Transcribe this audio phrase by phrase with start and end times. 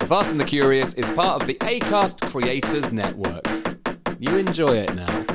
[0.00, 3.46] The Fast and the Curious is part of the ACAST Creators Network.
[4.18, 5.26] You enjoy it now.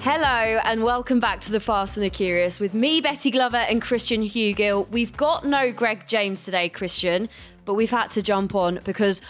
[0.00, 3.82] Hello and welcome back to the Fast and the Curious with me, Betty Glover, and
[3.82, 4.88] Christian Hewgill.
[4.90, 7.28] We've got no Greg James today, Christian,
[7.64, 9.20] but we've had to jump on because,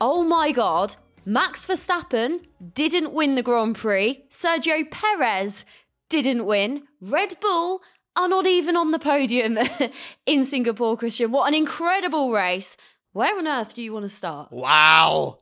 [0.00, 2.40] oh my God, Max Verstappen
[2.74, 4.24] didn't win the Grand Prix.
[4.30, 5.64] Sergio Perez
[6.08, 6.82] didn't win.
[7.00, 7.82] Red Bull
[8.16, 9.58] are not even on the podium
[10.26, 11.30] in Singapore, Christian.
[11.30, 12.76] What an incredible race.
[13.12, 14.50] Where on earth do you want to start?
[14.52, 15.40] Wow.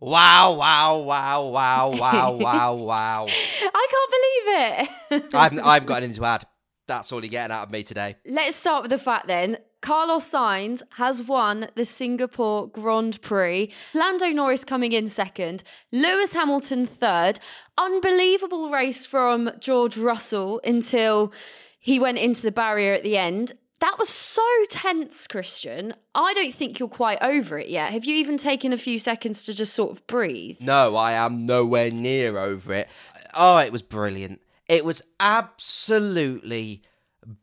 [0.00, 3.26] Wow, wow, wow, wow, wow, wow, wow.
[3.28, 5.34] I can't believe it.
[5.34, 6.44] I've, I've got anything to add.
[6.86, 8.16] That's all you're getting out of me today.
[8.24, 9.58] Let's start with the fact then.
[9.80, 13.72] Carlos Sainz has won the Singapore Grand Prix.
[13.94, 15.62] Lando Norris coming in second.
[15.92, 17.38] Lewis Hamilton third.
[17.76, 21.32] Unbelievable race from George Russell until
[21.78, 23.52] he went into the barrier at the end.
[23.80, 25.94] That was so tense, Christian.
[26.14, 27.92] I don't think you're quite over it yet.
[27.92, 30.60] Have you even taken a few seconds to just sort of breathe?
[30.60, 32.88] No, I am nowhere near over it.
[33.34, 34.40] Oh, it was brilliant.
[34.68, 36.82] It was absolutely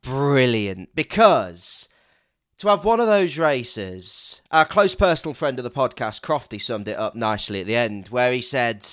[0.01, 1.87] brilliant because
[2.57, 6.87] to have one of those races, our close personal friend of the podcast, Crofty, summed
[6.87, 8.85] it up nicely at the end, where he said,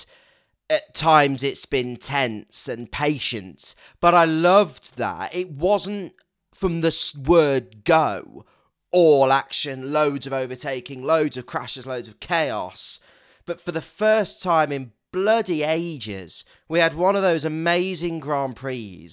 [0.73, 5.33] at times it's been tense and patient, but I loved that.
[5.33, 6.13] It wasn't
[6.53, 8.45] from the word go
[8.91, 12.99] all action, loads of overtaking, loads of crashes, loads of chaos.
[13.45, 18.55] But for the first time in bloody ages, we had one of those amazing Grand
[18.55, 19.09] Prix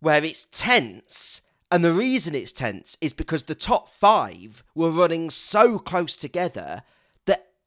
[0.00, 1.42] where it's tense.
[1.70, 6.82] And the reason it's tense is because the top five were running so close together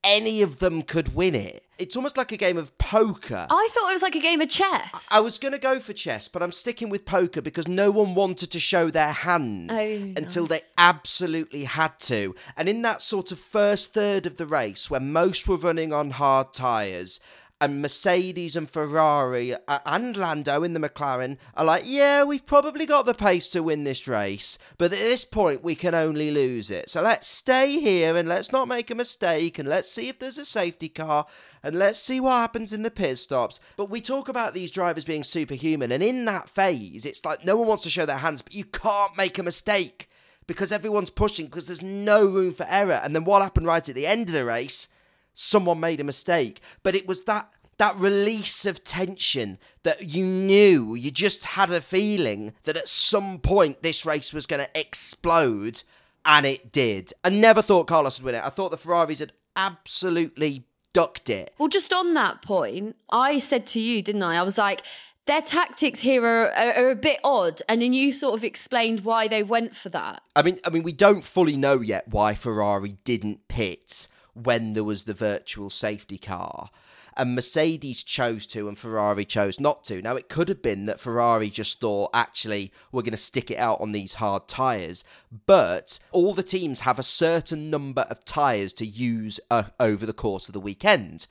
[0.06, 1.64] any of them could win it.
[1.78, 3.48] It's almost like a game of poker.
[3.50, 5.08] I thought it was like a game of chess.
[5.12, 8.16] I was going to go for chess, but I'm sticking with poker because no one
[8.16, 9.78] wanted to show their hand Oh,
[10.16, 10.50] until nice.
[10.50, 12.34] they absolutely had to.
[12.56, 16.12] And in that sort of first third of the race, when most were running on
[16.12, 17.20] hard tyres,
[17.62, 22.86] and Mercedes and Ferrari uh, and Lando in the McLaren are like, yeah, we've probably
[22.86, 26.70] got the pace to win this race, but at this point we can only lose
[26.70, 26.90] it.
[26.90, 30.38] So let's stay here and let's not make a mistake and let's see if there's
[30.38, 31.26] a safety car
[31.64, 33.62] and let's see what happens in the pit stops.
[33.78, 37.56] But we talk about these drivers being superhuman, and in that phase, it's like no
[37.56, 40.10] one wants to show their hands, but you can't make a mistake
[40.48, 43.00] because everyone's pushing because there's no room for error.
[43.04, 44.90] And then what happened right at the end of the race?
[45.35, 46.62] Someone made a mistake.
[46.81, 51.81] But it was that that release of tension that you knew, you just had a
[51.81, 55.84] feeling that at some point this race was going to explode,
[56.25, 57.12] and it did.
[57.23, 58.46] I never thought Carlos would win it.
[58.46, 60.63] I thought the Ferraris had absolutely
[60.94, 61.53] ducked it.
[61.57, 64.38] Well, just on that point, I said to you, didn't I?
[64.38, 64.81] I was like,
[65.25, 69.02] their tactics here are, are, are a bit odd, and then you sort of explained
[69.02, 70.22] why they went for that.
[70.35, 74.84] I mean, I mean, we don't fully know yet why Ferrari didn't pit when there
[74.84, 76.69] was the virtual safety car.
[77.18, 80.01] And Mercedes chose to, and Ferrari chose not to.
[80.01, 83.57] Now, it could have been that Ferrari just thought, actually, we're going to stick it
[83.57, 85.06] out on these hard tyres.
[85.46, 90.11] But all the teams have a certain number of tyres to use uh, over the
[90.11, 91.28] course of the weekend.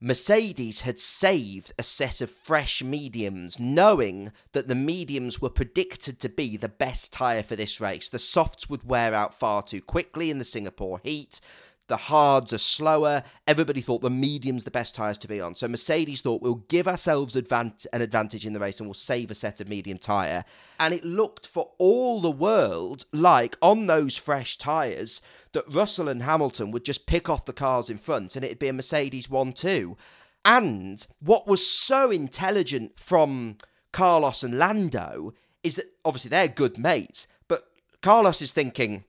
[0.00, 6.28] Mercedes had saved a set of fresh mediums, knowing that the mediums were predicted to
[6.28, 8.08] be the best tyre for this race.
[8.08, 11.40] The softs would wear out far too quickly in the Singapore heat.
[11.88, 13.22] The hards are slower.
[13.46, 15.54] Everybody thought the medium's the best tyres to be on.
[15.54, 19.34] So Mercedes thought we'll give ourselves an advantage in the race and we'll save a
[19.34, 20.44] set of medium tyre.
[20.78, 26.22] And it looked for all the world like on those fresh tyres that Russell and
[26.22, 29.52] Hamilton would just pick off the cars in front and it'd be a Mercedes 1
[29.52, 29.96] 2.
[30.44, 33.56] And what was so intelligent from
[33.92, 35.32] Carlos and Lando
[35.62, 37.64] is that obviously they're good mates, but
[38.02, 39.04] Carlos is thinking,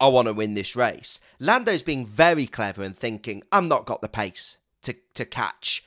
[0.00, 1.20] I want to win this race.
[1.38, 5.84] Lando's being very clever and thinking, I'm not got the pace to, to catch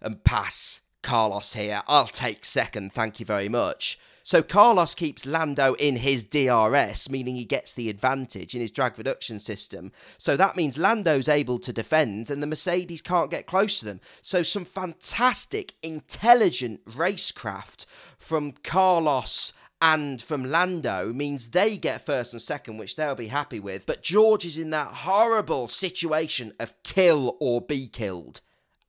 [0.00, 1.82] and pass Carlos here.
[1.88, 3.98] I'll take second, thank you very much.
[4.26, 8.98] So Carlos keeps Lando in his DRS, meaning he gets the advantage in his drag
[8.98, 9.92] reduction system.
[10.18, 14.00] So that means Lando's able to defend and the Mercedes can't get close to them.
[14.22, 17.86] So some fantastic, intelligent racecraft
[18.18, 19.52] from Carlos
[19.86, 23.86] and from Lando means they get first and second, which they'll be happy with.
[23.86, 28.40] But George is in that horrible situation of kill or be killed.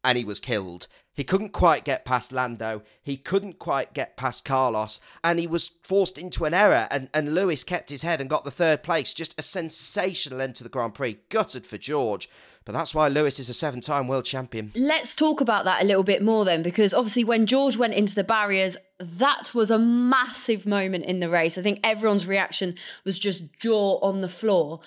[0.03, 0.87] And he was killed.
[1.17, 2.83] He couldn't quite get past Lando.
[3.01, 5.01] He couldn't quite get past Carlos.
[5.23, 6.87] And he was forced into an error.
[6.91, 9.15] And, and Lewis kept his head and got the third place.
[9.15, 11.17] Just a sensational end to the Grand Prix.
[11.29, 12.29] Gutted for George.
[12.65, 14.71] But that's why Lewis is a seven time world champion.
[14.75, 18.13] Let's talk about that a little bit more then, because obviously when George went into
[18.13, 21.57] the barriers, that was a massive moment in the race.
[21.57, 22.75] I think everyone's reaction
[23.05, 24.81] was just jaw on the floor.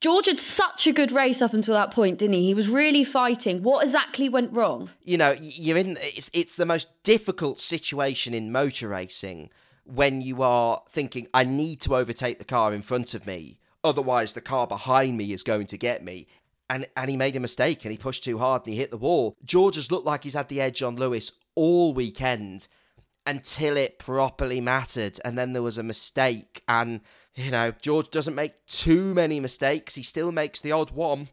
[0.00, 2.46] George had such a good race up until that point, didn't he?
[2.46, 3.62] He was really fighting.
[3.64, 4.90] What exactly went wrong?
[5.02, 5.96] You know, you're in.
[6.00, 9.50] It's it's the most difficult situation in motor racing
[9.84, 14.34] when you are thinking, I need to overtake the car in front of me, otherwise
[14.34, 16.28] the car behind me is going to get me.
[16.70, 18.98] And and he made a mistake and he pushed too hard and he hit the
[18.98, 19.36] wall.
[19.44, 22.68] George has looked like he's had the edge on Lewis all weekend
[23.26, 27.00] until it properly mattered, and then there was a mistake and
[27.38, 29.94] you know, George doesn't make too many mistakes.
[29.94, 31.28] He still makes the odd one,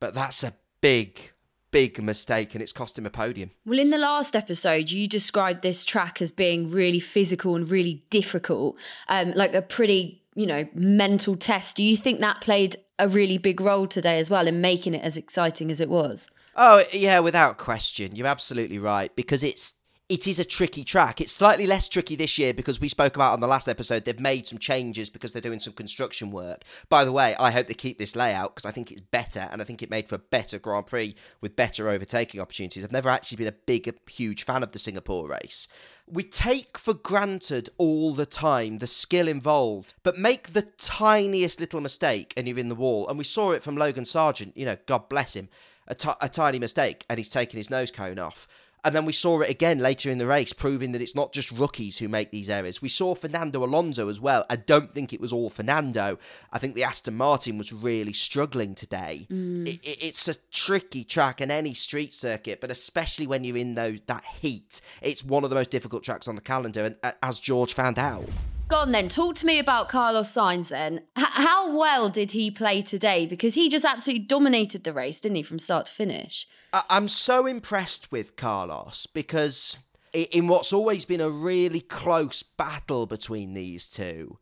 [0.00, 1.30] but that's a big,
[1.70, 3.52] big mistake and it's cost him a podium.
[3.64, 8.04] Well, in the last episode, you described this track as being really physical and really
[8.10, 11.76] difficult, um, like a pretty, you know, mental test.
[11.76, 15.02] Do you think that played a really big role today as well in making it
[15.04, 16.28] as exciting as it was?
[16.56, 18.16] Oh, yeah, without question.
[18.16, 19.74] You're absolutely right because it's
[20.08, 21.20] it is a tricky track.
[21.20, 24.18] It's slightly less tricky this year because we spoke about on the last episode they've
[24.18, 26.64] made some changes because they're doing some construction work.
[26.88, 29.60] By the way, I hope they keep this layout because I think it's better and
[29.60, 32.84] I think it made for a better Grand Prix with better overtaking opportunities.
[32.84, 35.68] I've never actually been a big, huge fan of the Singapore race.
[36.06, 41.82] We take for granted all the time the skill involved, but make the tiniest little
[41.82, 43.06] mistake and you're in the wall.
[43.08, 45.50] And we saw it from Logan Sargeant, you know, God bless him,
[45.86, 48.48] a, t- a tiny mistake and he's taken his nose cone off.
[48.84, 51.50] And then we saw it again later in the race, proving that it's not just
[51.50, 52.80] rookies who make these errors.
[52.80, 54.46] We saw Fernando Alonso as well.
[54.48, 56.18] I don't think it was all Fernando.
[56.52, 59.26] I think the Aston Martin was really struggling today.
[59.30, 59.66] Mm.
[59.66, 63.74] It, it, it's a tricky track in any street circuit, but especially when you're in
[63.74, 67.12] those, that heat, it's one of the most difficult tracks on the calendar, and, uh,
[67.22, 68.24] as George found out.
[68.68, 71.00] Go on then, talk to me about Carlos Sainz then.
[71.16, 73.26] H- how well did he play today?
[73.26, 76.46] Because he just absolutely dominated the race, didn't he, from start to finish?
[76.72, 79.78] I'm so impressed with Carlos because
[80.12, 84.38] in what's always been a really close battle between these two,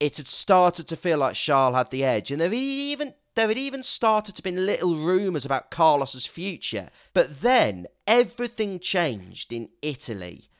[0.00, 3.48] it had started to feel like Charles had the edge, and there had even there
[3.48, 6.90] had even started to be little rumours about Carlos's future.
[7.14, 10.50] But then everything changed in Italy.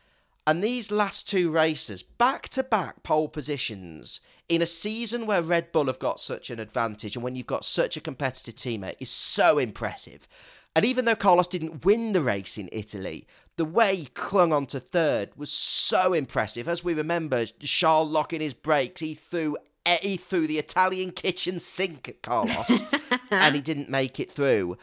[0.46, 5.70] And these last two races, back to back pole positions, in a season where Red
[5.70, 9.10] Bull have got such an advantage and when you've got such a competitive teammate, is
[9.10, 10.26] so impressive.
[10.74, 13.26] And even though Carlos didn't win the race in Italy,
[13.56, 16.66] the way he clung on to third was so impressive.
[16.66, 21.58] As we remember, Charles locking his brakes, he threw eh, he threw the Italian kitchen
[21.58, 22.82] sink at Carlos,
[23.30, 24.78] and he didn't make it through.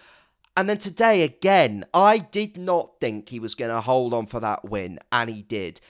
[0.56, 4.40] And then today again, I did not think he was going to hold on for
[4.40, 5.82] that win, and he did.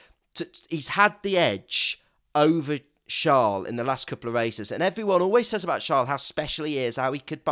[0.68, 2.00] He's had the edge
[2.34, 2.78] over
[3.08, 6.64] Charles in the last couple of races, and everyone always says about Charles how special
[6.64, 7.44] he is, how he could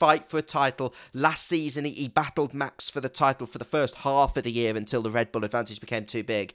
[0.00, 0.92] fight for a title.
[1.14, 4.50] Last season, he, he battled Max for the title for the first half of the
[4.50, 6.54] year until the Red Bull advantage became too big.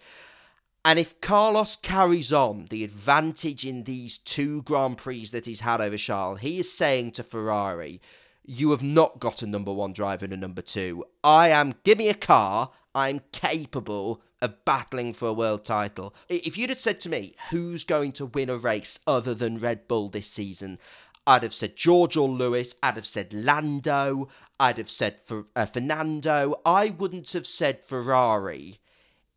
[0.84, 5.80] And if Carlos carries on the advantage in these two Grand Prix that he's had
[5.80, 8.02] over Charles, he is saying to Ferrari,
[8.44, 11.06] You have not got a number one driver and a number two.
[11.24, 16.14] I am, give me a car, I'm capable of battling for a world title.
[16.30, 19.88] If you'd have said to me, Who's going to win a race other than Red
[19.88, 20.78] Bull this season?
[21.28, 22.76] I'd have said George or Lewis.
[22.84, 24.30] I'd have said Lando.
[24.60, 26.62] I'd have said for, uh, Fernando.
[26.66, 28.80] I wouldn't have said Ferrari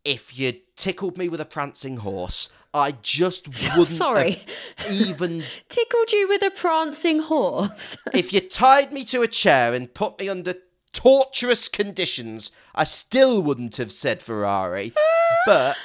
[0.05, 2.49] if you tickled me with a prancing horse.
[2.73, 3.89] I just wouldn't.
[3.89, 4.43] Sorry.
[4.89, 7.97] even tickled you with a prancing horse.
[8.13, 10.55] if you tied me to a chair and put me under
[10.93, 14.93] torturous conditions, I still wouldn't have said Ferrari.
[15.45, 15.75] but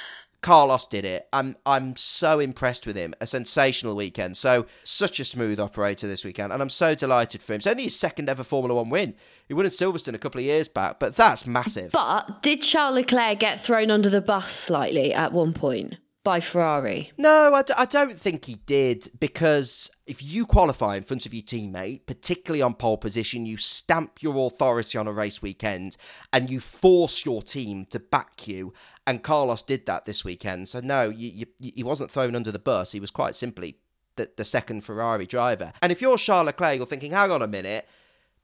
[0.45, 1.27] Carlos did it.
[1.33, 3.15] I'm I'm so impressed with him.
[3.19, 4.37] A sensational weekend.
[4.37, 7.57] So such a smooth operator this weekend, and I'm so delighted for him.
[7.57, 9.15] It's only his second ever Formula One win.
[9.47, 11.93] He won in Silverstone a couple of years back, but that's massive.
[11.93, 15.95] But did Charles Leclerc get thrown under the bus slightly at one point?
[16.25, 17.11] by Ferrari.
[17.17, 21.33] No, I, d- I don't think he did because if you qualify in front of
[21.33, 25.95] your teammate, particularly on pole position, you stamp your authority on a race weekend
[26.33, 28.73] and you force your team to back you.
[29.07, 30.67] And Carlos did that this weekend.
[30.67, 32.91] So, no, you, you, he wasn't thrown under the bus.
[32.91, 33.77] He was quite simply
[34.15, 35.73] the, the second Ferrari driver.
[35.81, 37.87] And if you're Charles Leclerc, you're thinking, hang on a minute.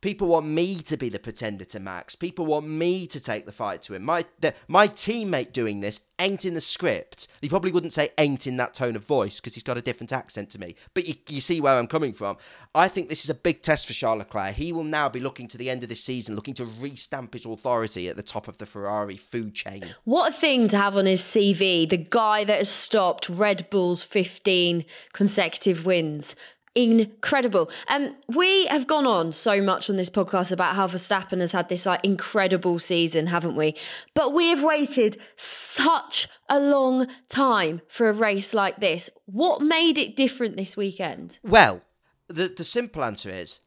[0.02, 2.16] People want me to be the pretender to Max.
[2.16, 4.04] People want me to take the fight to him.
[4.04, 7.28] My the, my teammate doing this ain't in the script.
[7.42, 10.12] He probably wouldn't say ain't in that tone of voice because he's got a different
[10.12, 10.76] accent to me.
[10.94, 12.38] But you, you see where I'm coming from.
[12.74, 14.54] I think this is a big test for Charles Leclerc.
[14.56, 17.46] He will now be looking to the end of this season, looking to restamp his
[17.46, 19.84] authority at the top of the Ferrari food chain.
[20.04, 21.88] What a thing to have on his CV.
[21.88, 26.36] The guy that has stopped Red Bull's 15 consecutive wins.
[26.74, 27.70] Incredible.
[27.90, 31.68] Um, we have gone on so much on this podcast about how Verstappen has had
[31.68, 33.76] this like incredible season, haven't we?
[34.14, 39.10] But we have waited such a long time for a race like this.
[39.26, 41.40] What made it different this weekend?
[41.44, 41.82] Well,
[42.30, 43.60] the the simple answer is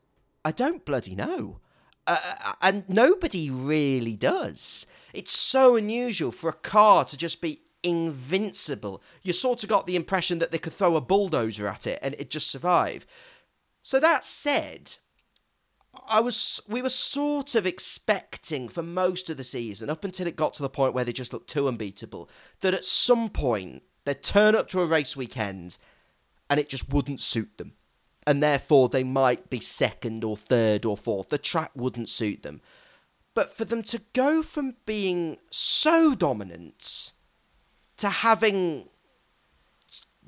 [0.43, 1.61] I don't bloody know.
[2.07, 2.19] Uh,
[2.63, 4.87] and nobody really does.
[5.15, 9.03] It's so unusual for a car to just be invincible.
[9.23, 12.15] You sort of got the impression that they could throw a bulldozer at it and
[12.15, 13.07] it'd just survive.
[13.83, 14.97] So that said,
[16.09, 20.37] I was we were sort of expecting for most of the season, up until it
[20.37, 22.29] got to the point where they just looked too unbeatable,
[22.61, 25.79] that at some point they'd turn up to a race weekend
[26.51, 27.75] and it just wouldn't suit them.
[28.27, 31.29] And therefore they might be second or third or fourth.
[31.29, 32.61] The track wouldn't suit them.
[33.35, 37.13] But for them to go from being so dominant
[38.05, 38.87] to having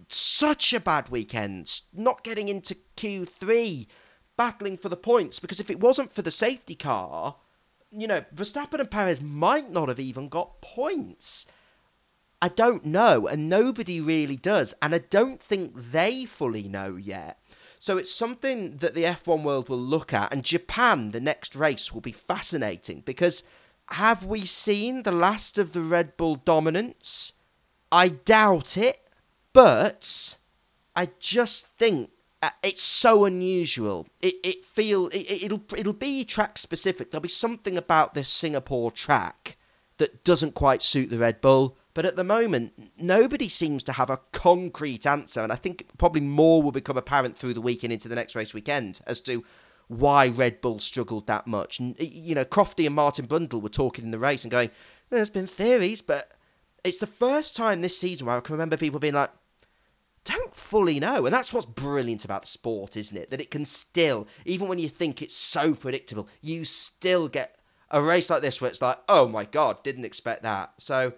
[0.08, 3.86] such a bad weekend, not getting into Q3,
[4.34, 7.36] battling for the points, because if it wasn't for the safety car,
[7.90, 11.44] you know, Verstappen and Perez might not have even got points.
[12.40, 17.38] I don't know, and nobody really does, and I don't think they fully know yet.
[17.78, 21.92] So it's something that the F1 world will look at, and Japan, the next race,
[21.92, 23.42] will be fascinating because
[23.90, 27.34] have we seen the last of the Red Bull dominance?
[27.90, 29.00] I doubt it,
[29.52, 30.36] but
[30.94, 32.10] I just think
[32.62, 34.06] it's so unusual.
[34.22, 37.10] It it feel it, it'll it'll be track specific.
[37.10, 39.56] There'll be something about this Singapore track
[39.98, 41.76] that doesn't quite suit the Red Bull.
[41.94, 46.20] But at the moment, nobody seems to have a concrete answer, and I think probably
[46.20, 49.42] more will become apparent through the weekend into the next race weekend as to
[49.88, 51.80] why Red Bull struggled that much.
[51.80, 54.70] You know, Crofty and Martin Brundle were talking in the race and going,
[55.08, 56.32] "There's been theories, but
[56.86, 59.30] it's the first time this season where I can remember people being like,
[60.24, 61.24] don't fully know.
[61.26, 63.30] And that's what's brilliant about the sport, isn't it?
[63.30, 67.56] That it can still, even when you think it's so predictable, you still get
[67.90, 70.72] a race like this where it's like, oh my God, didn't expect that.
[70.78, 71.12] So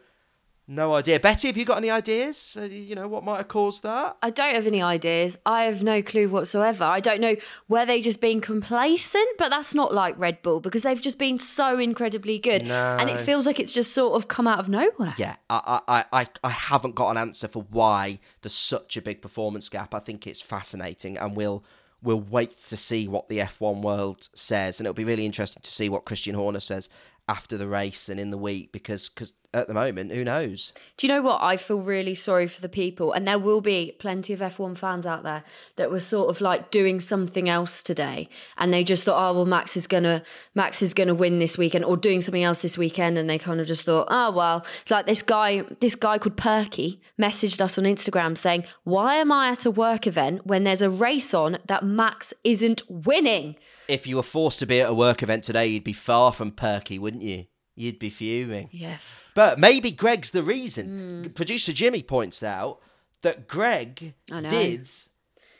[0.70, 1.18] no idea.
[1.18, 2.56] Betty, have you got any ideas?
[2.60, 4.18] Uh, you know, what might have caused that?
[4.22, 5.38] I don't have any ideas.
[5.46, 6.84] I have no clue whatsoever.
[6.84, 7.36] I don't know
[7.68, 11.38] were they just being complacent, but that's not like Red Bull because they've just been
[11.38, 12.66] so incredibly good.
[12.66, 12.98] No.
[13.00, 15.14] And it feels like it's just sort of come out of nowhere.
[15.16, 19.22] Yeah, I, I, I, I haven't got an answer for why there's such a big
[19.22, 19.94] performance gap.
[19.94, 21.64] I think it's fascinating, and we'll
[22.02, 25.70] we'll wait to see what the F1 world says, and it'll be really interesting to
[25.70, 26.90] see what Christian Horner says
[27.28, 31.06] after the race and in the week because cause at the moment who knows Do
[31.06, 31.40] you know what?
[31.40, 35.06] I feel really sorry for the people, and there will be plenty of F1 fans
[35.06, 35.42] out there
[35.76, 38.28] that were sort of like doing something else today,
[38.58, 40.22] and they just thought, oh well, Max is gonna
[40.54, 43.60] Max is gonna win this weekend, or doing something else this weekend, and they kind
[43.60, 47.78] of just thought, oh well, it's like this guy, this guy called Perky messaged us
[47.78, 51.58] on Instagram saying, why am I at a work event when there's a race on
[51.66, 53.56] that Max isn't winning?
[53.88, 56.50] if you were forced to be at a work event today you'd be far from
[56.52, 57.46] perky wouldn't you
[57.78, 58.68] you'd be fuming.
[58.72, 58.98] Yeah.
[59.34, 61.30] but maybe greg's the reason.
[61.34, 62.80] Producer jimmy points out
[63.22, 64.14] that greg
[64.48, 64.88] did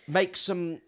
[0.07, 0.81] make some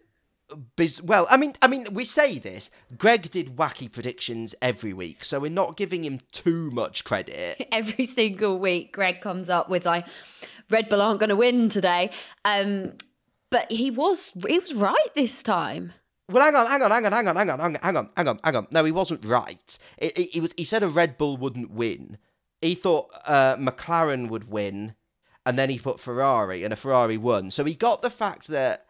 [0.75, 5.23] biz- well i mean i mean we say this greg did wacky predictions every week
[5.23, 7.67] so we're not giving him too much credit.
[7.71, 10.05] Every single week greg comes up with like
[10.69, 12.09] red bull aren't going to win today.
[12.45, 12.93] Um
[13.49, 15.91] but he was he was right this time
[16.31, 18.09] Well, hang on, hang on, hang on, hang on, hang on, hang on, hang on,
[18.15, 18.67] hang on, hang on.
[18.71, 19.79] No, he wasn't right.
[19.99, 20.53] He was.
[20.57, 22.17] He said a Red Bull wouldn't win.
[22.61, 24.95] He thought uh, McLaren would win,
[25.45, 27.51] and then he put Ferrari, and a Ferrari won.
[27.51, 28.85] So he got the fact that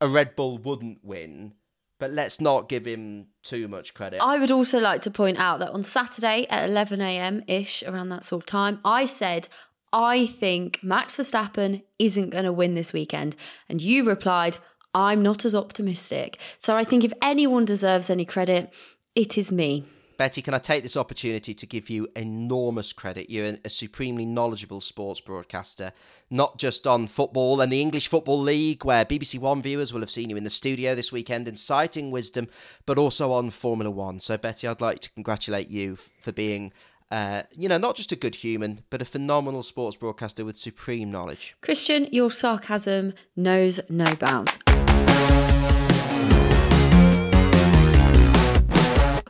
[0.00, 1.54] a Red Bull wouldn't win,
[1.98, 4.20] but let's not give him too much credit.
[4.22, 8.24] i would also like to point out that on saturday at 11am ish around that
[8.24, 9.46] sort of time i said
[9.92, 13.36] i think max verstappen isn't going to win this weekend
[13.68, 14.56] and you replied
[14.94, 18.72] i'm not as optimistic so i think if anyone deserves any credit
[19.14, 19.84] it is me
[20.16, 23.30] Betty, can I take this opportunity to give you enormous credit?
[23.30, 25.92] You're a supremely knowledgeable sports broadcaster,
[26.30, 30.10] not just on football and the English Football League, where BBC One viewers will have
[30.10, 32.48] seen you in the studio this weekend inciting wisdom,
[32.86, 34.20] but also on Formula One.
[34.20, 36.72] So, Betty, I'd like to congratulate you for being
[37.10, 41.12] uh, you know, not just a good human, but a phenomenal sports broadcaster with supreme
[41.12, 41.54] knowledge.
[41.60, 44.58] Christian, your sarcasm knows no bounds.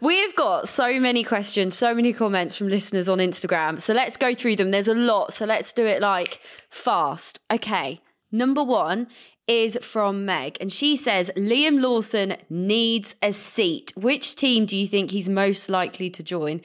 [0.00, 3.80] We've got so many questions, so many comments from listeners on Instagram.
[3.80, 4.71] So let's go through them.
[4.71, 5.33] There's a lot.
[5.33, 7.38] So let's do it like fast.
[7.50, 8.02] Okay.
[8.30, 9.06] Number one
[9.47, 13.92] is from Meg, and she says Liam Lawson needs a seat.
[13.97, 16.61] Which team do you think he's most likely to join?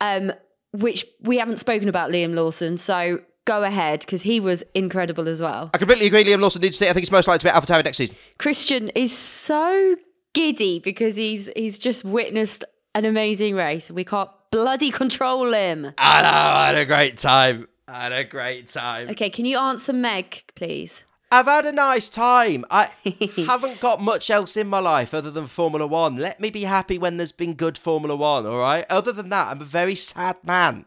[0.00, 0.32] Um,
[0.72, 5.40] which we haven't spoken about Liam Lawson, so go ahead because he was incredible as
[5.40, 5.70] well.
[5.74, 6.24] I completely agree.
[6.24, 6.84] Liam Lawson needs to.
[6.84, 8.16] Say, I think he's most likely to be at AlphaTauri next season.
[8.38, 9.96] Christian is so
[10.34, 13.90] giddy because he's he's just witnessed an amazing race.
[13.90, 15.92] We can't bloody control him.
[15.98, 16.28] I know.
[16.28, 17.68] I had a great time.
[17.88, 19.10] I had a great time.
[19.10, 21.04] Okay, can you answer Meg, please?
[21.30, 22.66] I've had a nice time.
[22.70, 22.90] I
[23.46, 26.16] haven't got much else in my life other than Formula One.
[26.16, 28.84] Let me be happy when there's been good Formula One, all right?
[28.90, 30.84] Other than that, I'm a very sad man.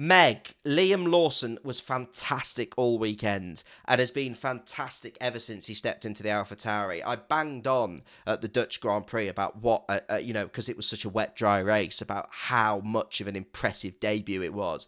[0.00, 6.04] Meg, Liam Lawson was fantastic all weekend and has been fantastic ever since he stepped
[6.04, 7.02] into the AlphaTauri.
[7.04, 10.68] I banged on at the Dutch Grand Prix about what, uh, uh, you know, because
[10.68, 14.54] it was such a wet, dry race, about how much of an impressive debut it
[14.54, 14.86] was.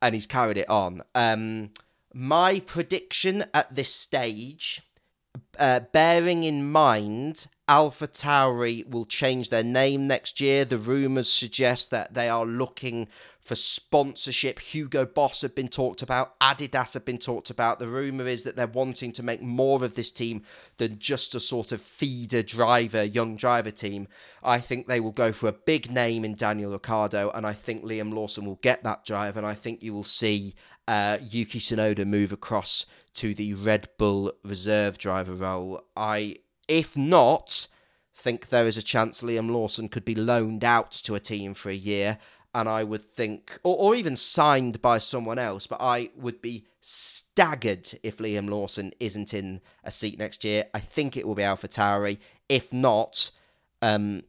[0.00, 1.02] And he's carried it on.
[1.16, 1.70] Um,
[2.12, 4.82] my prediction at this stage,
[5.58, 10.64] uh, bearing in mind Alpha Tauri will change their name next year.
[10.64, 13.08] The rumours suggest that they are looking
[13.44, 14.58] for sponsorship.
[14.58, 17.78] Hugo Boss have been talked about, Adidas have been talked about.
[17.78, 20.42] The rumour is that they're wanting to make more of this team
[20.78, 24.08] than just a sort of feeder driver, young driver team.
[24.42, 27.84] I think they will go for a big name in Daniel Ricciardo, and I think
[27.84, 30.54] Liam Lawson will get that drive, and I think you will see
[30.88, 35.82] uh, Yuki Tsunoda move across to the Red Bull reserve driver role.
[35.94, 36.36] I,
[36.66, 37.68] if not,
[38.14, 41.68] think there is a chance Liam Lawson could be loaned out to a team for
[41.68, 42.18] a year,
[42.54, 46.64] and I would think, or, or even signed by someone else, but I would be
[46.80, 50.66] staggered if Liam Lawson isn't in a seat next year.
[50.72, 52.18] I think it will be Alpha Tauri.
[52.48, 53.30] If not,
[53.82, 54.22] um,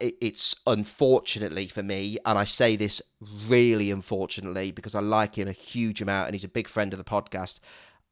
[0.00, 3.02] it's unfortunately for me, and I say this
[3.48, 6.98] really unfortunately because I like him a huge amount and he's a big friend of
[6.98, 7.60] the podcast.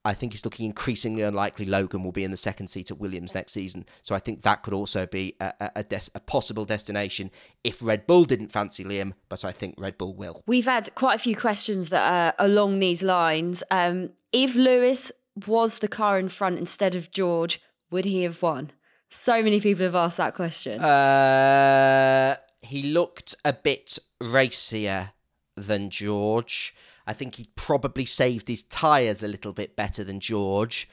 [0.05, 3.35] I think it's looking increasingly unlikely Logan will be in the second seat at Williams
[3.35, 3.87] next season.
[4.03, 7.31] So I think that could also be a, a, a, des- a, possible destination
[7.63, 10.43] if Red Bull didn't fancy Liam, but I think Red Bull will.
[10.47, 12.03] We've had quite a few questions that
[12.39, 13.63] are along these lines.
[13.71, 15.11] Um, if Lewis
[15.47, 18.73] was the car in front instead of George, would he have won?
[19.09, 20.81] So many people have asked that question.
[20.81, 25.13] Uh, he looked a bit racier
[25.57, 26.75] than George.
[27.07, 30.89] I think he probably saved his tyres a little bit better than George.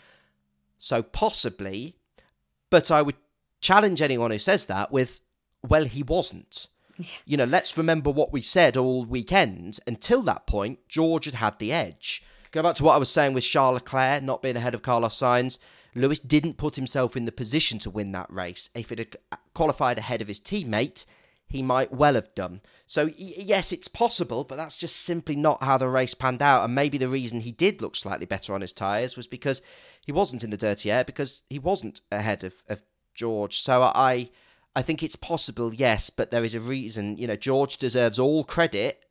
[0.78, 1.96] So possibly,
[2.70, 3.16] but I would
[3.62, 5.22] challenge anyone who says that with,
[5.68, 6.68] well, he wasn't.
[7.26, 9.80] You know, let's remember what we said all weekend.
[9.88, 12.24] Until that point, George had had the edge.
[12.52, 15.18] Go back to what I was saying with Charles Leclerc not being ahead of Carlos
[15.18, 15.58] Sainz.
[15.96, 18.70] Lewis didn't put himself in the position to win that race.
[18.76, 19.16] If it had
[19.54, 21.06] qualified ahead of his teammate,
[21.52, 22.62] he might well have done.
[22.88, 26.64] So, yes, it's possible, but that's just simply not how the race panned out.
[26.64, 29.62] And maybe the reason he did look slightly better on his tyres was because
[30.06, 32.82] he wasn't in the dirty air, because he wasn't ahead of, of
[33.14, 33.60] George.
[33.60, 34.30] So, I.
[34.74, 37.18] I think it's possible, yes, but there is a reason.
[37.18, 39.04] You know, George deserves all credit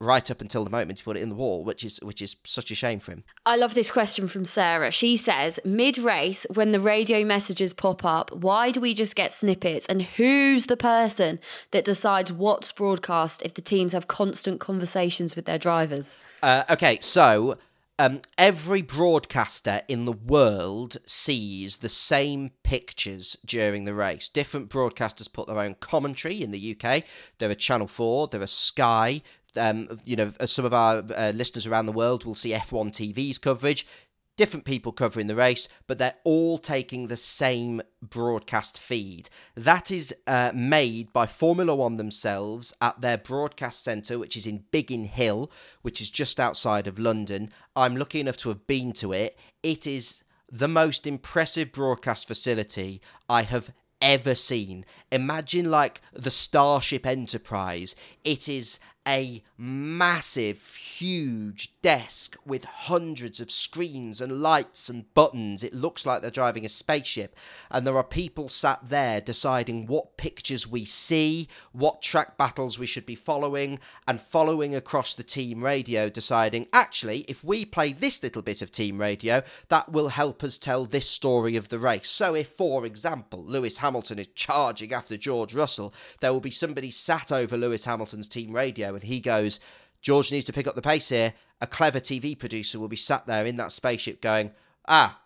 [0.00, 2.36] right up until the moment he put it in the wall, which is which is
[2.44, 3.24] such a shame for him.
[3.44, 4.90] I love this question from Sarah.
[4.90, 9.32] She says, mid race, when the radio messages pop up, why do we just get
[9.32, 9.86] snippets?
[9.86, 11.38] And who's the person
[11.72, 16.16] that decides what's broadcast if the teams have constant conversations with their drivers?
[16.42, 17.58] Uh, okay, so.
[17.98, 24.30] Um, every broadcaster in the world sees the same pictures during the race.
[24.30, 27.04] Different broadcasters put their own commentary in the UK.
[27.36, 29.20] There are Channel 4, there are Sky,
[29.56, 33.38] um, you know, some of our uh, listeners around the world will see F1 TV's
[33.38, 33.86] coverage.
[34.36, 39.28] Different people covering the race, but they're all taking the same broadcast feed.
[39.54, 44.64] That is uh, made by Formula One themselves at their broadcast centre, which is in
[44.70, 45.50] Biggin Hill,
[45.82, 47.50] which is just outside of London.
[47.76, 49.38] I'm lucky enough to have been to it.
[49.62, 54.84] It is the most impressive broadcast facility I have ever seen.
[55.12, 57.94] Imagine like the Starship Enterprise.
[58.24, 65.64] It is a massive, huge desk with hundreds of screens and lights and buttons.
[65.64, 67.36] It looks like they're driving a spaceship.
[67.70, 72.86] And there are people sat there deciding what pictures we see, what track battles we
[72.86, 78.22] should be following, and following across the team radio, deciding actually, if we play this
[78.22, 82.10] little bit of team radio, that will help us tell this story of the race.
[82.10, 86.90] So, if, for example, Lewis Hamilton is charging after George Russell, there will be somebody
[86.90, 89.60] sat over Lewis Hamilton's team radio and he goes,
[90.00, 91.34] George needs to pick up the pace here.
[91.60, 94.52] A clever TV producer will be sat there in that spaceship going,
[94.88, 95.20] ah,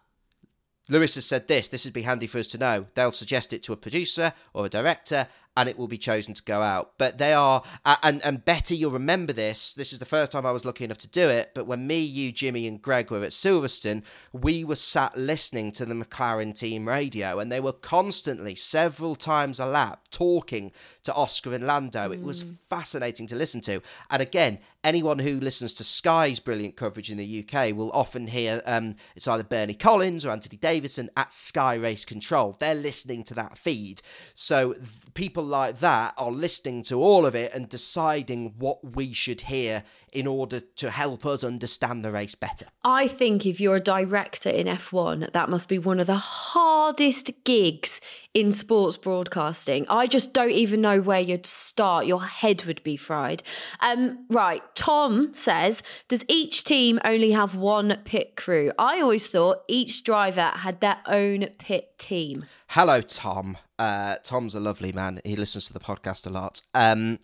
[0.89, 1.69] Lewis has said this.
[1.69, 2.87] This would be handy for us to know.
[2.95, 6.43] They'll suggest it to a producer or a director, and it will be chosen to
[6.43, 6.93] go out.
[6.99, 9.75] But they are, uh, and and Betty, you'll remember this.
[9.75, 11.53] This is the first time I was lucky enough to do it.
[11.55, 15.85] But when me, you, Jimmy, and Greg were at Silverstone, we were sat listening to
[15.85, 20.73] the McLaren team radio, and they were constantly, several times a lap, talking
[21.05, 22.09] to Oscar and Lando.
[22.11, 22.15] Mm.
[22.15, 23.81] It was fascinating to listen to.
[24.11, 28.63] And again, anyone who listens to Sky's brilliant coverage in the UK will often hear
[28.67, 32.57] um, it's either Bernie Collins or Anthony Davidson at Sky Race Control.
[32.59, 34.03] They're listening to that feed.
[34.35, 39.13] So th- people like that are listening to all of it and deciding what we
[39.13, 42.67] should hear in order to help us understand the race better.
[42.85, 47.31] I think if you're a director in F1, that must be one of the hardest
[47.45, 48.01] gigs
[48.33, 49.87] in sports broadcasting.
[49.89, 52.07] I just don't even know where you'd start.
[52.07, 53.43] Your head would be fried.
[53.81, 58.73] Um, right, Tom says, Does each team only have one pit crew?
[58.79, 62.45] I always thought each driver had their own pit team.
[62.69, 63.57] Hello, Tom.
[63.79, 65.21] Uh, Tom's a lovely man.
[65.25, 66.63] He listens to the podcast a lot.
[66.75, 67.19] Um,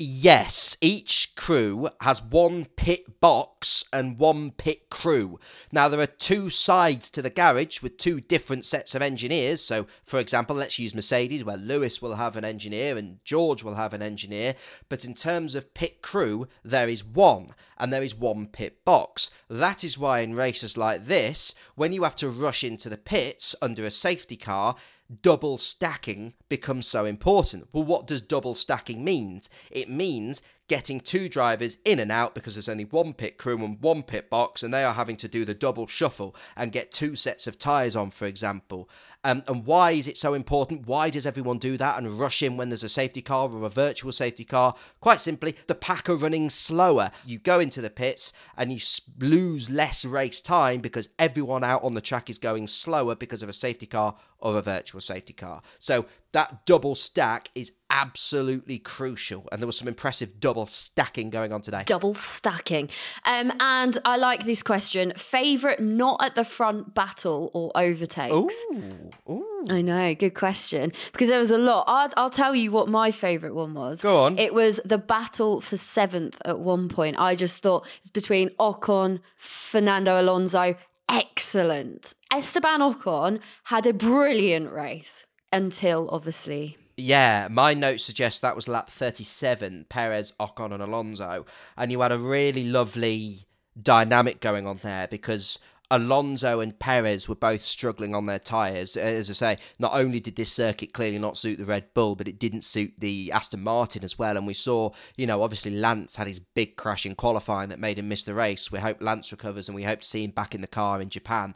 [0.00, 5.40] Yes, each crew has one pit box and one pit crew.
[5.72, 9.60] Now, there are two sides to the garage with two different sets of engineers.
[9.60, 13.74] So, for example, let's use Mercedes, where Lewis will have an engineer and George will
[13.74, 14.54] have an engineer.
[14.88, 19.30] But in terms of pit crew, there is one, and there is one pit box.
[19.48, 23.54] That is why in races like this, when you have to rush into the pits
[23.62, 24.76] under a safety car,
[25.22, 27.68] double stacking becomes so important.
[27.72, 29.40] Well, what does double stacking mean?
[29.70, 33.80] It means getting two drivers in and out because there's only one pit crew and
[33.80, 37.16] one pit box, and they are having to do the double shuffle and get two
[37.16, 38.88] sets of tyres on, for example.
[39.24, 40.86] Um, and why is it so important?
[40.86, 43.70] Why does everyone do that and rush in when there's a safety car or a
[43.70, 44.74] virtual safety car?
[45.00, 47.10] Quite simply, the pack are running slower.
[47.24, 48.78] You go into the pits and you
[49.18, 53.48] lose less race time because everyone out on the track is going slower because of
[53.48, 55.62] a safety car or a virtual safety car.
[55.78, 59.48] So that double stack is absolutely crucial.
[59.50, 61.82] And there was some impressive double stacking going on today.
[61.86, 62.90] Double stacking.
[63.24, 68.54] Um, and I like this question favourite not at the front battle or overtakes?
[68.74, 69.64] Ooh, ooh.
[69.70, 70.92] I know, good question.
[71.12, 71.84] Because there was a lot.
[71.88, 74.00] I'll, I'll tell you what my favourite one was.
[74.00, 74.38] Go on.
[74.38, 77.18] It was the battle for seventh at one point.
[77.18, 80.76] I just thought it was between Ocon, Fernando Alonso.
[81.08, 82.14] Excellent.
[82.32, 88.90] Esteban Ocon had a brilliant race until obviously yeah, my notes suggest that was lap
[88.90, 91.46] 37, Perez, Ocon, and Alonso.
[91.76, 93.46] And you had a really lovely
[93.80, 98.96] dynamic going on there because Alonso and Perez were both struggling on their tyres.
[98.96, 102.14] Uh, as I say, not only did this circuit clearly not suit the Red Bull,
[102.14, 104.36] but it didn't suit the Aston Martin as well.
[104.36, 107.98] And we saw, you know, obviously Lance had his big crash in qualifying that made
[107.98, 108.70] him miss the race.
[108.70, 111.08] We hope Lance recovers and we hope to see him back in the car in
[111.08, 111.54] Japan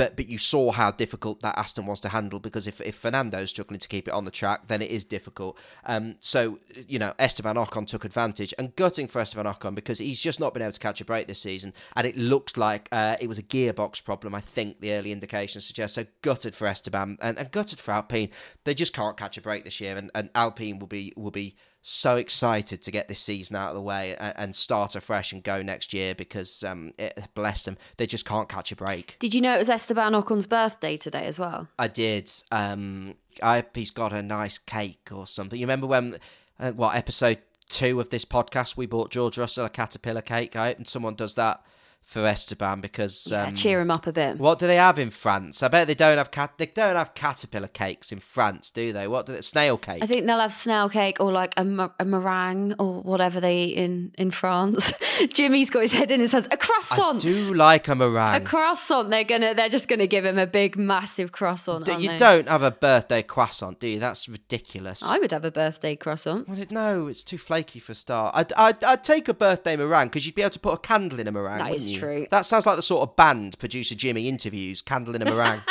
[0.00, 3.50] but but you saw how difficult that Aston was to handle because if, if Fernando's
[3.50, 5.58] struggling to keep it on the track, then it is difficult.
[5.84, 6.58] Um, so
[6.88, 10.54] you know Esteban Ocon took advantage and gutting for Esteban Ocon because he's just not
[10.54, 13.36] been able to catch a break this season, and it looked like uh, it was
[13.36, 14.34] a gearbox problem.
[14.34, 16.06] I think the early indications suggest so.
[16.22, 18.30] Gutted for Esteban and, and gutted for Alpine.
[18.64, 21.56] They just can't catch a break this year, and, and Alpine will be will be
[21.82, 25.42] so excited to get this season out of the way and, and start afresh and
[25.42, 29.16] go next year because, um, it, bless them, they just can't catch a break.
[29.18, 31.68] Did you know it was Esteban Ocon's birthday today as well?
[31.78, 32.30] I did.
[32.52, 35.58] Um, I hope he's got a nice cake or something.
[35.58, 36.16] You remember when,
[36.58, 37.38] uh, what, episode
[37.68, 40.56] two of this podcast, we bought George Russell a caterpillar cake?
[40.56, 41.62] I hope someone does that
[42.02, 44.38] for Esteban because um, yeah, cheer him up a bit.
[44.38, 45.62] What do they have in France?
[45.62, 46.54] I bet they don't have cat.
[46.58, 49.06] They don't have caterpillar cakes in France, do they?
[49.06, 50.02] What do they, snail cake?
[50.02, 53.76] I think they'll have snail cake or like a, a meringue or whatever they eat
[53.76, 54.92] in in France.
[55.32, 57.16] Jimmy's got his head in his says A croissant.
[57.24, 58.42] I do like a meringue.
[58.42, 59.10] A croissant.
[59.10, 59.54] They're gonna.
[59.54, 61.86] They're just gonna give him a big, massive croissant.
[61.86, 62.16] You they?
[62.16, 63.98] don't have a birthday croissant, do you?
[63.98, 65.02] That's ridiculous.
[65.02, 66.48] I would have a birthday croissant.
[66.48, 68.34] Well, no, it's too flaky for a start.
[68.34, 71.20] I'd, I'd, I'd take a birthday meringue because you'd be able to put a candle
[71.20, 71.58] in a meringue.
[71.58, 71.98] That is you?
[71.98, 72.26] true.
[72.30, 75.62] That sounds like the sort of band producer Jimmy interviews, Candle in a Meringue.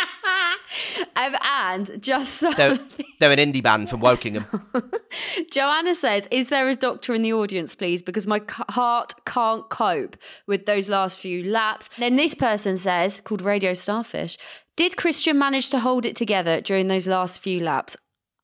[1.16, 2.80] Um, and just so They're,
[3.20, 4.46] they're an indie band from Wokingham.
[5.52, 8.02] Joanna says, "Is there a doctor in the audience, please?
[8.02, 10.16] Because my c- heart can't cope
[10.48, 14.38] with those last few laps." Then this person says, called Radio Starfish,
[14.76, 17.98] "Did Christian manage to hold it together during those last few laps?"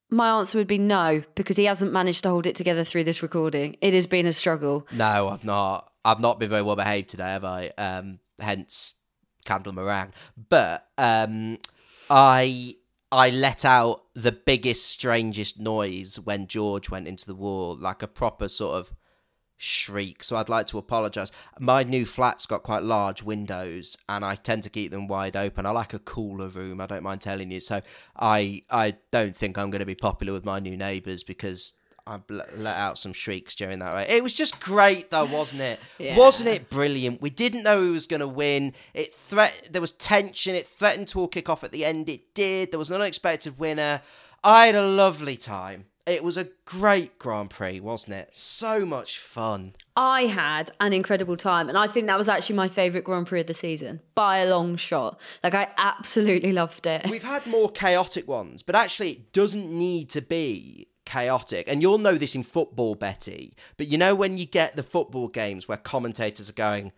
[0.10, 3.22] My answer would be no, because he hasn't managed to hold it together through this
[3.24, 3.76] recording.
[3.82, 4.88] It has been a struggle.
[4.92, 5.92] No, I've not.
[6.06, 7.72] I've not been very well behaved today, have I?
[7.78, 8.96] Um, hence,
[9.44, 10.14] candle meringue.
[10.50, 11.58] But um,
[12.10, 12.76] I
[13.12, 18.08] I let out the biggest, strangest noise when George went into the wall, like a
[18.08, 18.92] proper sort of
[19.58, 20.24] shriek.
[20.24, 21.32] So I'd like to apologise.
[21.60, 25.66] My new flat's got quite large windows, and I tend to keep them wide open.
[25.66, 26.82] I like a cooler room.
[26.82, 27.62] I don't mind telling you.
[27.62, 27.82] So
[28.16, 31.74] I I don't think I'm going to be popular with my new neighbours because.
[32.08, 35.80] I let out some shrieks during that Right, It was just great, though, wasn't it?
[35.98, 36.18] Yeah.
[36.18, 37.22] Wasn't it brilliant?
[37.22, 38.74] We didn't know who was going to win.
[38.94, 39.70] It threat.
[39.72, 40.54] There was tension.
[40.54, 42.10] It threatened to all kick off at the end.
[42.10, 42.72] It did.
[42.72, 44.02] There was an unexpected winner.
[44.44, 45.86] I had a lovely time.
[46.06, 48.36] It was a great Grand Prix, wasn't it?
[48.36, 49.74] So much fun.
[49.96, 53.42] I had an incredible time, and I think that was actually my favourite Grand Prix
[53.42, 55.20] of the season by a long shot.
[55.44, 57.10] Like, I absolutely loved it.
[57.10, 61.66] We've had more chaotic ones, but actually, it doesn't need to be chaotic.
[61.68, 63.56] And you'll know this in football, Betty.
[63.78, 66.92] But you know when you get the football games where commentators are going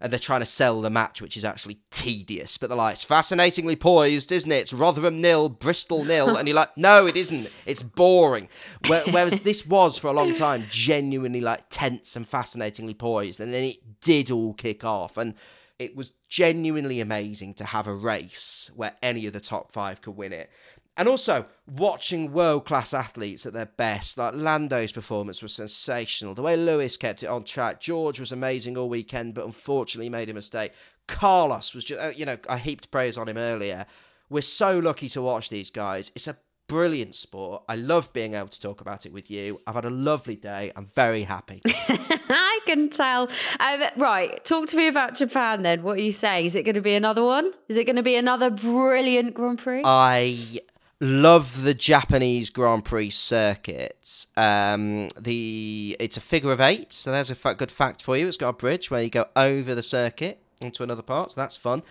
[0.00, 3.04] and they're trying to sell the match, which is actually tedious, but they're like, it's
[3.04, 4.56] fascinatingly poised, isn't it?
[4.56, 6.36] It's Rotherham nil, Bristol nil.
[6.36, 7.50] and you're like, no, it isn't.
[7.64, 8.48] It's boring.
[8.86, 13.40] Whereas this was for a long time genuinely like tense and fascinatingly poised.
[13.40, 15.16] And then it did all kick off.
[15.16, 15.34] And
[15.78, 20.16] it was genuinely amazing to have a race where any of the top five could
[20.16, 20.50] win it.
[20.96, 26.34] And also watching world class athletes at their best, like Lando's performance was sensational.
[26.34, 30.30] The way Lewis kept it on track, George was amazing all weekend, but unfortunately made
[30.30, 30.72] a mistake.
[31.08, 33.86] Carlos was just, uh, you know, I heaped praise on him earlier.
[34.30, 36.12] We're so lucky to watch these guys.
[36.14, 36.36] It's a
[36.68, 37.62] brilliant sport.
[37.68, 39.60] I love being able to talk about it with you.
[39.66, 40.72] I've had a lovely day.
[40.76, 41.60] I'm very happy.
[41.66, 43.28] I can tell.
[43.60, 45.82] Um, right, talk to me about Japan then.
[45.82, 46.46] What are you saying?
[46.46, 47.52] Is it going to be another one?
[47.68, 49.82] Is it going to be another brilliant Grand Prix?
[49.84, 50.60] I
[51.00, 54.26] love the Japanese Grand Prix circuit.
[54.36, 58.28] Um, the it's a figure of eight, so there's a good fact for you.
[58.28, 61.56] It's got a bridge where you go over the circuit into another part, so that's
[61.56, 61.82] fun.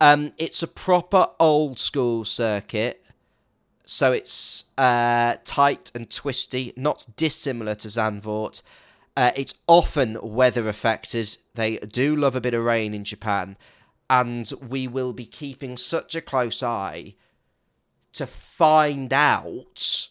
[0.00, 3.04] Um, it's a proper old school circuit,
[3.84, 8.62] so it's uh, tight and twisty, not dissimilar to Zandvoort.
[9.16, 11.36] Uh, it's often weather affected.
[11.54, 13.56] They do love a bit of rain in Japan,
[14.08, 17.14] and we will be keeping such a close eye
[18.12, 20.08] to find out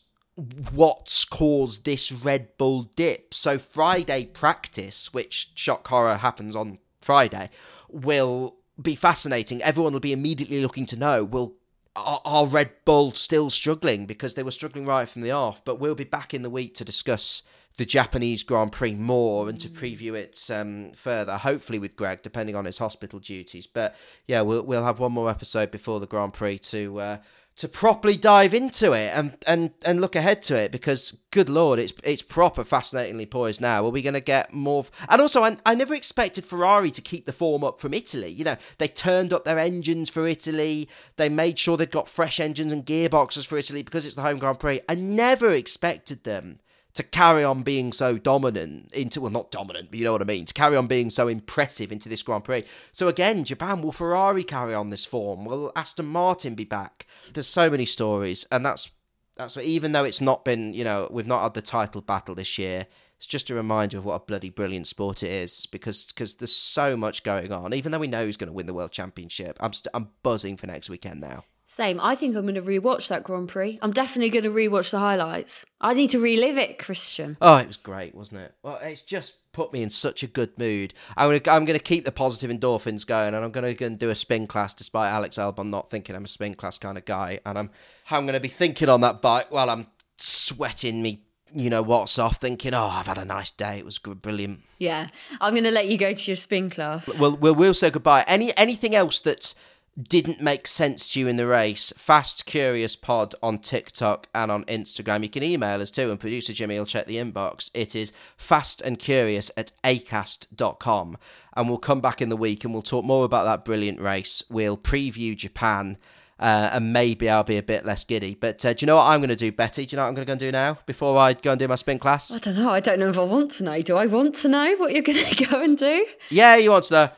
[0.71, 3.33] what's caused this Red Bull dip.
[3.33, 7.49] So Friday practice, which shock horror happens on Friday,
[7.89, 9.61] will be fascinating.
[9.61, 11.55] Everyone will be immediately looking to know will
[11.95, 15.63] are, are Red Bull still struggling because they were struggling right from the off.
[15.65, 17.43] But we'll be back in the week to discuss
[17.77, 21.37] the Japanese Grand Prix more and to preview it um, further.
[21.37, 23.67] Hopefully with Greg, depending on his hospital duties.
[23.67, 23.95] But
[24.27, 26.99] yeah, we'll we'll have one more episode before the Grand Prix to.
[26.99, 27.17] Uh,
[27.59, 31.77] to properly dive into it and, and, and look ahead to it because good lord
[31.77, 33.85] it's it's proper fascinatingly poised now.
[33.85, 37.01] Are we going to get more f- and also I, I never expected ferrari to
[37.01, 38.29] keep the form up from italy.
[38.29, 40.87] You know they turned up their engines for italy.
[41.17, 44.39] They made sure they'd got fresh engines and gearboxes for italy because it's the home
[44.39, 44.79] grand prix.
[44.87, 46.59] I never expected them
[46.93, 50.25] to carry on being so dominant into well not dominant but you know what i
[50.25, 52.63] mean to carry on being so impressive into this grand prix.
[52.91, 55.45] So again japan will ferrari carry on this form?
[55.45, 57.07] Will aston martin be back?
[57.33, 58.91] There's so many stories and that's
[59.35, 62.35] that's what even though it's not been you know we've not had the title battle
[62.35, 62.85] this year
[63.17, 66.55] it's just a reminder of what a bloody brilliant sport it is because because there's
[66.55, 67.73] so much going on.
[67.73, 70.57] Even though we know who's going to win the world championship i'm st- i'm buzzing
[70.57, 71.99] for next weekend now Same.
[72.01, 73.77] I think I'm going to rewatch that Grand Prix.
[73.83, 75.67] I'm definitely going to rewatch the highlights.
[75.79, 77.37] I need to relive it, Christian.
[77.39, 78.55] Oh, it was great, wasn't it?
[78.63, 80.95] Well, it's just put me in such a good mood.
[81.15, 84.09] I'm gonna, I'm gonna keep the positive endorphins going, and I'm gonna go and do
[84.09, 87.39] a spin class, despite Alex Albon not thinking I'm a spin class kind of guy.
[87.45, 87.69] And I'm,
[88.09, 89.85] I'm gonna be thinking on that bike while I'm
[90.17, 91.21] sweating me,
[91.53, 93.77] you know what's off, thinking, oh, I've had a nice day.
[93.77, 94.61] It was good, brilliant.
[94.79, 95.09] Yeah.
[95.39, 97.19] I'm going to let you go to your spin class.
[97.19, 98.23] We'll, we'll, we'll say goodbye.
[98.27, 99.53] Any, anything else that
[100.01, 101.91] didn't make sense to you in the race?
[101.97, 105.23] Fast Curious Pod on TikTok and on Instagram.
[105.23, 107.69] You can email us too, and producer Jimmy will check the inbox.
[107.73, 111.17] It is fast and curious at acast.com.
[111.55, 114.43] And we'll come back in the week and we'll talk more about that brilliant race.
[114.49, 115.97] We'll preview Japan.
[116.39, 118.33] Uh, and maybe I'll be a bit less giddy.
[118.33, 119.85] But uh, do you know what I'm going to do, Betty?
[119.85, 121.59] Do you know what I'm going to go and do now before I go and
[121.59, 122.33] do my spin class?
[122.33, 122.69] I don't know.
[122.69, 123.81] I don't know if I want to know.
[123.81, 126.05] Do I want to know what you're going to go and do?
[126.29, 127.09] Yeah, you want to know?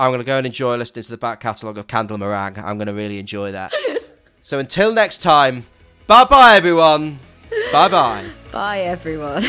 [0.00, 2.56] I'm going to go and enjoy listening to the back catalogue of Candle Meringue.
[2.56, 3.70] I'm going to really enjoy that.
[4.40, 5.66] so until next time,
[6.06, 7.18] bye bye, everyone.
[7.70, 8.24] Bye bye.
[8.50, 9.44] Bye, everyone.